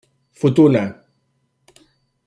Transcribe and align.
Futuna. 0.39 0.83